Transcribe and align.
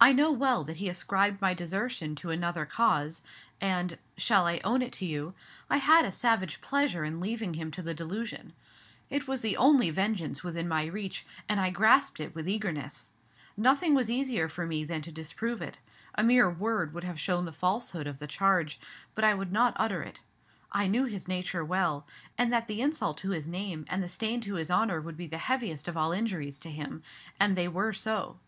"I 0.00 0.12
know 0.12 0.32
well 0.32 0.64
that 0.64 0.78
he 0.78 0.88
ascribed 0.88 1.40
my 1.40 1.54
desertion 1.54 2.16
to 2.16 2.30
another 2.30 2.66
cause, 2.66 3.22
and 3.60 3.96
shall 4.16 4.44
I 4.48 4.60
own 4.64 4.82
it 4.82 4.92
to 4.94 5.04
you? 5.06 5.34
I 5.70 5.76
had 5.76 6.04
a 6.04 6.10
savage 6.10 6.60
pleasure 6.60 7.04
in 7.04 7.20
leaving 7.20 7.54
him 7.54 7.70
to 7.70 7.80
the 7.82 7.94
delusion. 7.94 8.54
It 9.08 9.28
was 9.28 9.40
the 9.40 9.56
only 9.56 9.88
vengeance 9.90 10.42
within 10.42 10.66
my 10.66 10.86
reach, 10.86 11.24
and 11.48 11.60
I 11.60 11.70
grasped 11.70 12.18
it 12.18 12.34
with 12.34 12.48
eagerness. 12.48 13.12
Nothing 13.56 13.94
was 13.94 14.10
easier 14.10 14.48
for 14.48 14.66
me 14.66 14.82
than 14.82 15.00
to 15.02 15.12
disprove 15.12 15.62
it, 15.62 15.78
a 16.16 16.24
mere 16.24 16.50
word 16.50 16.92
would 16.92 17.04
have 17.04 17.20
shown 17.20 17.44
the 17.44 17.52
falsehood 17.52 18.08
of 18.08 18.18
the 18.18 18.26
charge; 18.26 18.80
but 19.14 19.22
I 19.22 19.34
would 19.34 19.52
not 19.52 19.74
utter 19.76 20.02
it. 20.02 20.18
I 20.72 20.88
knew 20.88 21.04
his 21.04 21.28
nature 21.28 21.64
well, 21.64 22.04
and 22.36 22.52
that 22.52 22.66
the 22.66 22.82
insult 22.82 23.16
to 23.18 23.30
his 23.30 23.46
name 23.46 23.84
and 23.88 24.02
the 24.02 24.08
stain 24.08 24.40
to 24.40 24.54
his 24.54 24.70
honor 24.72 25.00
would 25.00 25.16
be 25.16 25.28
the 25.28 25.38
heaviest 25.38 25.86
of 25.86 25.96
all 25.96 26.10
injuries 26.10 26.58
to 26.58 26.68
him; 26.72 27.04
and 27.38 27.54
they 27.56 27.68
were 27.68 27.92
so. 27.92 28.40